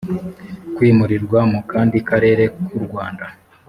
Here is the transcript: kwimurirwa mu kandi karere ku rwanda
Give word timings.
kwimurirwa 0.75 1.39
mu 1.51 1.59
kandi 1.71 1.97
karere 2.09 2.43
ku 2.65 2.75
rwanda 2.85 3.25